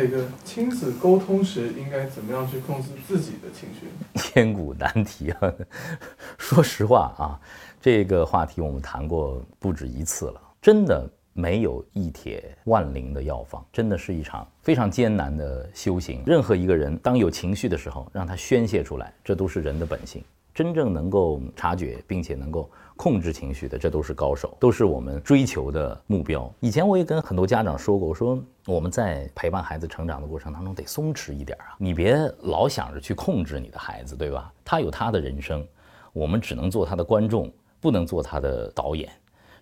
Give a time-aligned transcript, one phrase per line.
[0.00, 3.86] 这个亲子沟通时应该怎么样去控制自己的情绪？
[4.14, 5.52] 千古难题啊！
[6.38, 7.36] 说实话啊，
[7.82, 16.22] 这个话题我们谈过不止一次了，真的没有一帖万灵的药方，真的是一场非常艰难的修行。
[16.24, 20.24] 任何一个人当有情绪的时候，让他宣泄出来，这都是人的本性。
[20.54, 26.52] 真正能够察觉并且能够控制情绪的，这都是高手，都是我们追求的目标。
[26.60, 34.52] 以前我也跟很多家长说过，我说我们在陪伴孩子成长的过程当中得松弛一点啊，你别老想着去控制你的孩子，对吧？
[34.64, 35.66] 他有他的人生，
[36.12, 39.08] 我们只能做他的观众，不能做他的导演。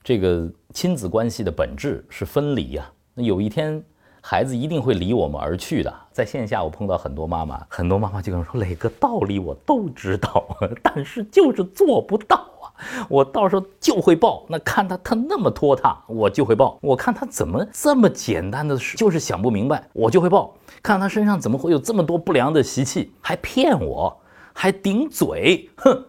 [0.02, 3.84] 这个亲子关系的本质是分离呀，那有一天。
[4.20, 5.94] 孩子一定会离我们而去的。
[6.12, 10.44] 在线下，我碰到很多妈妈，很多妈妈就跟我说：“磊哥，道理我都知道，
[10.82, 12.74] 但是就是做不到啊！
[13.08, 16.78] 我到时候就会报，那看他他那么拖沓，我就会报。
[16.82, 20.54] 我看他怎么这么简单的事，就是想不明白，我就会报。
[20.82, 24.20] 看他身上怎么会有这么多不良的习气，还骗我，
[24.52, 26.04] 还顶嘴，哼！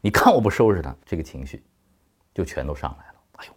[0.00, 1.64] 你看我不收拾他，这个情绪
[2.32, 3.14] 就全都上来了。
[3.38, 3.52] 哎呦，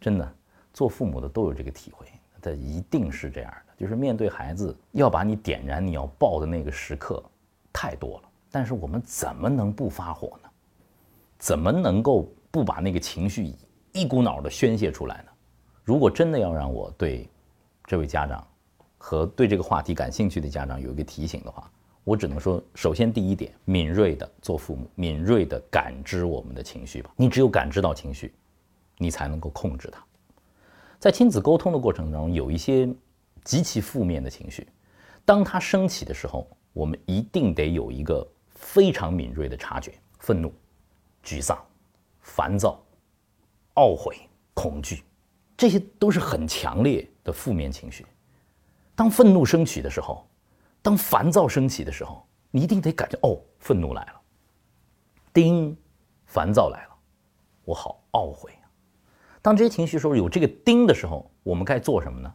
[0.00, 0.34] 真的，
[0.72, 2.04] 做父母的都有这个体会。”
[2.40, 7.22] 它一定是这样的，就是面对孩子要把你点燃、你要爆的那个时刻，
[7.72, 8.28] 太多了。
[8.50, 10.48] 但是我们怎么能不发火呢？
[11.38, 13.54] 怎么能够不把那个情绪
[13.92, 15.30] 一股脑的宣泄出来呢？
[15.84, 17.28] 如果真的要让我对
[17.84, 18.46] 这位家长
[18.96, 21.70] 和对这个话题感兴趣的家长有一个提醒的话，
[22.04, 27.10] 我只能说，首先第一点，敏锐的做父母，敏锐的感知我们的情绪吧。
[27.16, 28.34] 你只有感知到情绪，
[28.96, 30.02] 你才能够控制它。
[30.98, 32.88] 在亲子沟通的过程中，有一些
[33.44, 34.66] 极其负面的情绪，
[35.24, 40.52] 当它升起的时候，我们一定得有一个非常敏锐的察觉：愤怒、
[41.22, 41.56] 沮丧、
[42.20, 42.84] 烦躁、
[43.74, 44.16] 懊悔、
[44.54, 45.04] 恐惧，
[45.56, 48.04] 这些都是很强烈的负面情绪。
[48.96, 50.26] 当愤怒升起的时候，
[50.82, 54.20] 当烦躁升起的时候，你一定得感觉哦，愤怒来了，
[55.32, 55.76] 叮，
[56.26, 56.96] 烦躁来了，
[57.64, 58.52] 我好懊悔。
[59.48, 62.30] 当这些情绪说有这个钉的时候，我们该做什么呢？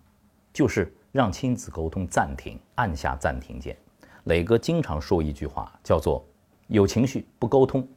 [0.51, 3.77] 就是让亲子沟通暂停，按下暂停键。
[4.23, 6.27] 磊哥经常说一句话，叫做
[6.65, 7.87] “有情绪不沟通，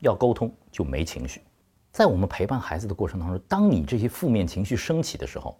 [0.00, 1.40] 要沟通就没情绪”。
[1.90, 5.58] 在我们陪伴孩子的过程当中，当你这些负面情绪升起的时候，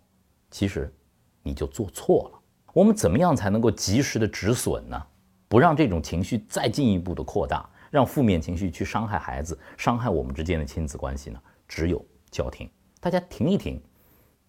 [0.50, 0.94] 其实
[1.42, 2.38] 你就做错了。
[2.74, 5.02] 我们怎么样才能够及时的止损呢？
[5.48, 11.40] 不让这种情绪再进一步的扩大，让负面情绪去伤害孩子，伤害我们之间的亲子关系呢？
[11.66, 12.68] 只有叫停。
[13.00, 13.80] 大家停一停，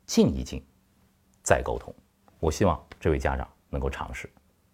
[0.06, 0.64] 静一静，
[1.44, 1.94] 再沟通。
[2.40, 4.30] 我希望这位家长能够尝试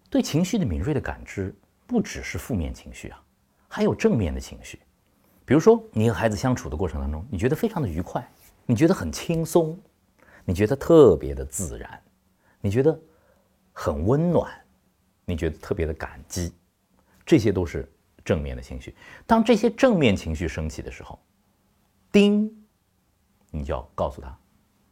[0.08, 1.54] 对情绪的敏锐的感知，
[1.86, 3.22] 不只是负面情绪啊，
[3.68, 4.80] 还有正面的情绪。
[5.44, 8.26] 比如说，你和孩子相处的过程当中，你觉得非常的愉快，
[8.64, 9.78] 你觉得很轻松，
[10.44, 12.02] 你觉得特别的自然，
[12.60, 12.98] 你觉得
[13.72, 14.50] 很温暖，
[15.24, 16.52] 你觉得特别的感激，
[17.24, 17.92] 这些都是
[18.24, 18.94] 正面的情绪。
[19.26, 21.18] 当这些正面情绪升起的时候，
[22.10, 22.65] 叮。
[23.56, 24.36] 你就要告诉他，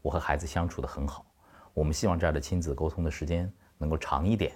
[0.00, 1.26] 我和孩子相处的很好，
[1.72, 4.52] 我们希望这样的亲子沟通的时间能够长一点，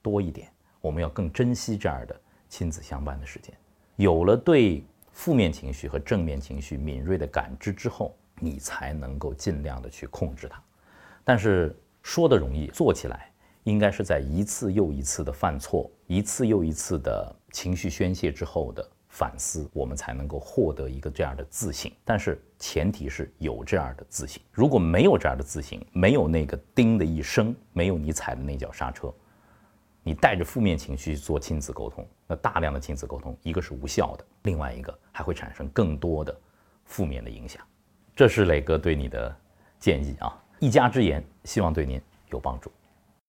[0.00, 0.48] 多一点。
[0.80, 3.54] 我们要更珍惜这样的亲子相伴的时间。
[3.96, 10.62] 有了对负面情绪和正面情绪敏锐的感知之后，你才能够尽量的去控制它。
[11.24, 13.30] 但是说的容易，做起来
[13.64, 18.90] 应该是在一次又一次的犯错，一次又一次的情绪宣泄之后的。
[19.10, 21.92] 反思，我们才能够获得一个这样的自信。
[22.04, 24.40] 但是前提是有这样的自信。
[24.52, 29.12] 如果没有这样的自信，没有那个叮的一声，没有你踩的那脚刹车，
[30.02, 36.34] 你带着负面情绪做亲子沟通，那大量的亲子沟通，一个是无效的，另外一个还会产生更多的
[36.84, 37.62] 负面的影响。
[38.14, 39.36] 这是磊哥对你的
[39.78, 42.00] 建议啊，一家之言，希望对您
[42.30, 42.70] 有帮助。